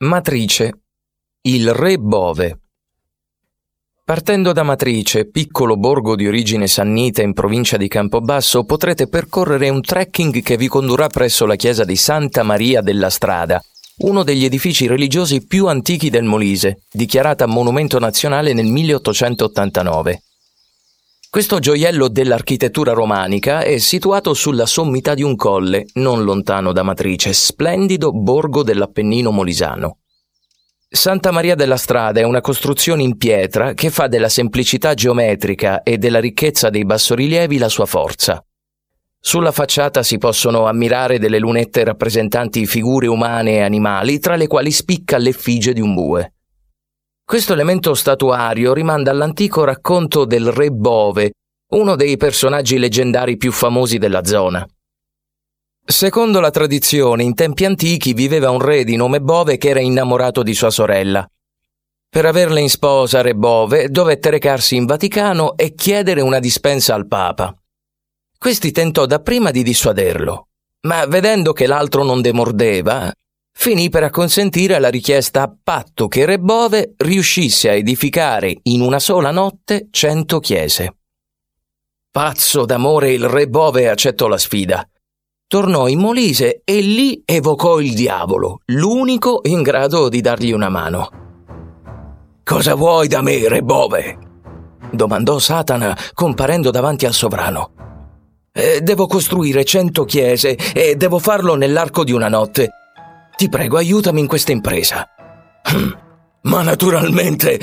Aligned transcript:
Matrice. 0.00 0.82
Il 1.40 1.74
re 1.74 1.98
Bove. 1.98 2.60
Partendo 4.04 4.52
da 4.52 4.62
Matrice, 4.62 5.28
piccolo 5.28 5.76
borgo 5.76 6.14
di 6.14 6.28
origine 6.28 6.68
sannita 6.68 7.22
in 7.22 7.32
provincia 7.32 7.76
di 7.76 7.88
Campobasso, 7.88 8.62
potrete 8.62 9.08
percorrere 9.08 9.68
un 9.68 9.80
trekking 9.80 10.40
che 10.40 10.56
vi 10.56 10.68
condurrà 10.68 11.08
presso 11.08 11.46
la 11.46 11.56
chiesa 11.56 11.84
di 11.84 11.96
Santa 11.96 12.44
Maria 12.44 12.80
della 12.80 13.10
Strada, 13.10 13.60
uno 14.02 14.22
degli 14.22 14.44
edifici 14.44 14.86
religiosi 14.86 15.44
più 15.44 15.66
antichi 15.66 16.10
del 16.10 16.22
Molise, 16.22 16.82
dichiarata 16.92 17.46
monumento 17.46 17.98
nazionale 17.98 18.52
nel 18.52 18.66
1889. 18.66 20.22
Questo 21.30 21.58
gioiello 21.58 22.08
dell'architettura 22.08 22.94
romanica 22.94 23.60
è 23.60 23.76
situato 23.76 24.32
sulla 24.32 24.64
sommità 24.64 25.12
di 25.12 25.22
un 25.22 25.36
colle, 25.36 25.84
non 25.94 26.24
lontano 26.24 26.72
da 26.72 26.82
Matrice, 26.82 27.34
splendido 27.34 28.12
borgo 28.12 28.62
dell'Appennino 28.62 29.30
molisano. 29.30 29.98
Santa 30.88 31.30
Maria 31.30 31.54
della 31.54 31.76
Strada 31.76 32.20
è 32.20 32.22
una 32.22 32.40
costruzione 32.40 33.02
in 33.02 33.18
pietra 33.18 33.74
che 33.74 33.90
fa 33.90 34.06
della 34.06 34.30
semplicità 34.30 34.94
geometrica 34.94 35.82
e 35.82 35.98
della 35.98 36.18
ricchezza 36.18 36.70
dei 36.70 36.86
bassorilievi 36.86 37.58
la 37.58 37.68
sua 37.68 37.84
forza. 37.84 38.42
Sulla 39.20 39.52
facciata 39.52 40.02
si 40.02 40.16
possono 40.16 40.64
ammirare 40.64 41.18
delle 41.18 41.38
lunette 41.38 41.84
rappresentanti 41.84 42.64
figure 42.64 43.06
umane 43.06 43.56
e 43.56 43.60
animali, 43.60 44.18
tra 44.18 44.34
le 44.34 44.46
quali 44.46 44.70
spicca 44.70 45.18
l'effigie 45.18 45.74
di 45.74 45.82
un 45.82 45.92
bue. 45.92 46.32
Questo 47.28 47.52
elemento 47.52 47.92
statuario 47.92 48.72
rimanda 48.72 49.10
all'antico 49.10 49.62
racconto 49.62 50.24
del 50.24 50.50
re 50.50 50.70
Bove, 50.70 51.32
uno 51.74 51.94
dei 51.94 52.16
personaggi 52.16 52.78
leggendari 52.78 53.36
più 53.36 53.52
famosi 53.52 53.98
della 53.98 54.24
zona. 54.24 54.66
Secondo 55.84 56.40
la 56.40 56.50
tradizione, 56.50 57.24
in 57.24 57.34
tempi 57.34 57.66
antichi 57.66 58.14
viveva 58.14 58.48
un 58.48 58.62
re 58.62 58.82
di 58.82 58.96
nome 58.96 59.20
Bove 59.20 59.58
che 59.58 59.68
era 59.68 59.80
innamorato 59.80 60.42
di 60.42 60.54
sua 60.54 60.70
sorella. 60.70 61.28
Per 62.08 62.24
averla 62.24 62.60
in 62.60 62.70
sposa, 62.70 63.20
re 63.20 63.34
Bove 63.34 63.90
dovette 63.90 64.30
recarsi 64.30 64.76
in 64.76 64.86
Vaticano 64.86 65.54
e 65.58 65.74
chiedere 65.74 66.22
una 66.22 66.38
dispensa 66.38 66.94
al 66.94 67.06
Papa. 67.06 67.54
Questi 68.38 68.72
tentò 68.72 69.04
dapprima 69.04 69.50
di 69.50 69.62
dissuaderlo, 69.62 70.46
ma 70.86 71.04
vedendo 71.04 71.52
che 71.52 71.66
l'altro 71.66 72.04
non 72.04 72.22
demordeva, 72.22 73.12
finì 73.60 73.88
per 73.88 74.04
acconsentire 74.04 74.76
alla 74.76 74.88
richiesta 74.88 75.42
a 75.42 75.52
patto 75.60 76.06
che 76.06 76.24
Re 76.24 76.38
Bove 76.38 76.94
riuscisse 76.96 77.68
a 77.68 77.72
edificare 77.72 78.56
in 78.62 78.82
una 78.82 79.00
sola 79.00 79.32
notte 79.32 79.88
cento 79.90 80.38
chiese. 80.38 80.94
Pazzo 82.08 82.64
d'amore 82.64 83.10
il 83.10 83.28
Re 83.28 83.48
Bove 83.48 83.88
accettò 83.88 84.28
la 84.28 84.38
sfida. 84.38 84.88
Tornò 85.48 85.88
in 85.88 85.98
Molise 85.98 86.60
e 86.62 86.80
lì 86.80 87.20
evocò 87.24 87.80
il 87.80 87.94
diavolo, 87.94 88.60
l'unico 88.66 89.40
in 89.42 89.62
grado 89.62 90.08
di 90.08 90.20
dargli 90.20 90.52
una 90.52 90.68
mano. 90.68 91.08
Cosa 92.44 92.76
vuoi 92.76 93.08
da 93.08 93.22
me, 93.22 93.48
Re 93.48 93.62
Bove? 93.62 94.18
domandò 94.92 95.40
Satana 95.40 95.98
comparendo 96.14 96.70
davanti 96.70 97.06
al 97.06 97.12
sovrano. 97.12 97.72
Eh, 98.52 98.82
devo 98.82 99.08
costruire 99.08 99.64
cento 99.64 100.04
chiese 100.04 100.56
e 100.72 100.94
devo 100.94 101.18
farlo 101.18 101.56
nell'arco 101.56 102.04
di 102.04 102.12
una 102.12 102.28
notte 102.28 102.70
ti 103.38 103.48
prego, 103.48 103.76
aiutami 103.76 104.18
in 104.18 104.26
questa 104.26 104.50
impresa. 104.50 105.08
Ma 106.42 106.62
naturalmente, 106.62 107.60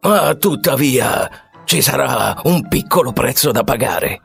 ma 0.00 0.34
tuttavia, 0.36 1.28
ci 1.64 1.82
sarà 1.82 2.40
un 2.44 2.66
piccolo 2.66 3.12
prezzo 3.12 3.52
da 3.52 3.62
pagare. 3.62 4.22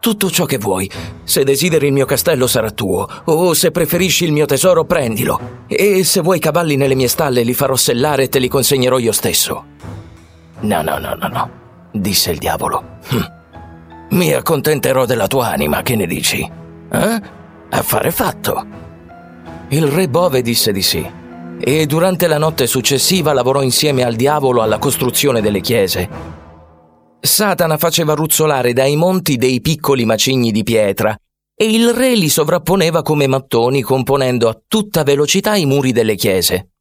Tutto 0.00 0.30
ciò 0.30 0.46
che 0.46 0.56
vuoi. 0.56 0.90
Se 1.24 1.44
desideri 1.44 1.88
il 1.88 1.92
mio 1.92 2.06
castello 2.06 2.46
sarà 2.46 2.70
tuo, 2.70 3.06
o 3.24 3.52
se 3.52 3.70
preferisci 3.70 4.24
il 4.24 4.32
mio 4.32 4.46
tesoro 4.46 4.86
prendilo. 4.86 5.66
E 5.66 6.04
se 6.04 6.22
vuoi 6.22 6.38
cavalli 6.38 6.76
nelle 6.76 6.94
mie 6.94 7.08
stalle 7.08 7.42
li 7.42 7.52
farò 7.52 7.76
sellare 7.76 8.22
e 8.22 8.28
te 8.30 8.38
li 8.38 8.48
consegnerò 8.48 8.96
io 8.96 9.12
stesso. 9.12 9.64
No, 10.60 10.80
no, 10.80 10.96
no, 10.96 11.14
no, 11.20 11.28
no, 11.28 11.50
disse 11.92 12.30
il 12.30 12.38
diavolo. 12.38 13.00
Hm. 13.08 14.16
Mi 14.16 14.32
accontenterò 14.32 15.04
della 15.04 15.26
tua 15.26 15.48
anima, 15.48 15.82
che 15.82 15.96
ne 15.96 16.06
dici? 16.06 16.50
Eh? 16.90 17.22
Affare 17.68 18.10
fatto. 18.10 18.83
Il 19.68 19.86
re 19.86 20.08
Bove 20.08 20.42
disse 20.42 20.72
di 20.72 20.82
sì 20.82 21.22
e 21.58 21.86
durante 21.86 22.26
la 22.26 22.36
notte 22.36 22.66
successiva 22.66 23.32
lavorò 23.32 23.62
insieme 23.62 24.04
al 24.04 24.14
diavolo 24.14 24.60
alla 24.60 24.78
costruzione 24.78 25.40
delle 25.40 25.60
chiese. 25.60 26.08
Satana 27.18 27.78
faceva 27.78 28.12
ruzzolare 28.12 28.74
dai 28.74 28.96
monti 28.96 29.36
dei 29.36 29.62
piccoli 29.62 30.04
macigni 30.04 30.52
di 30.52 30.62
pietra 30.62 31.16
e 31.56 31.72
il 31.72 31.94
re 31.94 32.14
li 32.14 32.28
sovrapponeva 32.28 33.00
come 33.00 33.26
mattoni 33.26 33.80
componendo 33.80 34.48
a 34.48 34.60
tutta 34.68 35.02
velocità 35.04 35.54
i 35.54 35.64
muri 35.64 35.92
delle 35.92 36.16
chiese. 36.16 36.72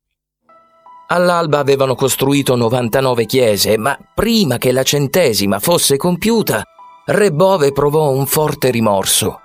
All'alba 1.08 1.60
avevano 1.60 1.96
costruito 1.96 2.56
99 2.56 3.26
chiese, 3.26 3.78
ma 3.78 3.98
prima 4.14 4.58
che 4.58 4.72
la 4.72 4.84
centesima 4.84 5.60
fosse 5.60 5.96
compiuta, 5.96 6.64
Re 7.06 7.32
Bove 7.32 7.72
provò 7.72 8.10
un 8.10 8.26
forte 8.26 8.72
rimorso 8.72 9.43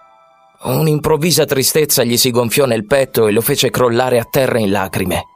Un'improvvisa 0.61 1.45
tristezza 1.45 2.03
gli 2.03 2.17
si 2.17 2.31
gonfiò 2.31 2.67
nel 2.67 2.85
petto 2.85 3.29
e 3.29 3.33
lo 3.33 3.41
fece 3.41 3.71
crollare 3.71 4.19
a 4.19 4.27
terra 4.29 4.59
in 4.59 4.71
lacrime. 4.71 5.27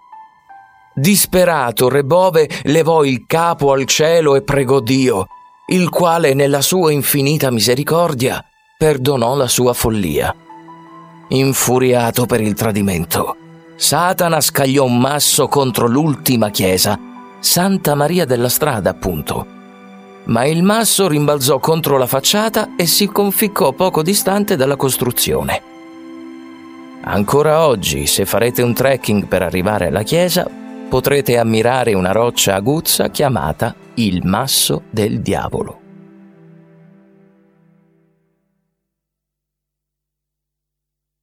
Disperato, 0.94 1.88
Rebove 1.88 2.48
levò 2.64 3.04
il 3.04 3.24
capo 3.26 3.72
al 3.72 3.84
cielo 3.84 4.34
e 4.34 4.42
pregò 4.42 4.80
Dio, 4.80 5.26
il 5.68 5.88
quale 5.90 6.34
nella 6.34 6.60
sua 6.60 6.90
infinita 6.90 7.50
misericordia 7.52 8.44
perdonò 8.76 9.36
la 9.36 9.46
sua 9.46 9.72
follia. 9.72 10.34
Infuriato 11.28 12.26
per 12.26 12.40
il 12.40 12.54
tradimento, 12.54 13.36
Satana 13.76 14.40
scagliò 14.40 14.84
un 14.84 14.98
masso 14.98 15.46
contro 15.46 15.86
l'ultima 15.86 16.50
chiesa, 16.50 16.98
Santa 17.38 17.94
Maria 17.94 18.24
della 18.24 18.48
Strada, 18.48 18.90
appunto, 18.90 19.46
ma 20.24 20.44
il 20.44 20.62
masso 20.62 21.08
rimbalzò 21.08 21.58
contro 21.58 21.98
la 21.98 22.06
facciata 22.06 22.74
e 22.76 22.86
si 22.86 23.06
conficcò 23.06 23.72
poco 23.72 24.02
distante 24.02 24.56
dalla 24.56 24.76
costruzione. 24.76 25.62
Ancora 27.04 27.66
oggi, 27.66 28.06
se 28.06 28.24
farete 28.24 28.62
un 28.62 28.72
trekking 28.72 29.26
per 29.26 29.42
arrivare 29.42 29.88
alla 29.88 30.02
chiesa, 30.02 30.48
potrete 30.88 31.36
ammirare 31.36 31.94
una 31.94 32.12
roccia 32.12 32.54
aguzza 32.54 33.08
chiamata 33.10 33.74
il 33.94 34.24
Masso 34.24 34.82
del 34.90 35.20
Diavolo. 35.20 35.80